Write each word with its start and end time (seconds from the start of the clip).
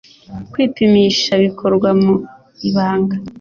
kwipimisha 0.51 1.31
bikorwa 1.43 1.89
mu 2.01 2.13
ibanga 2.69 3.15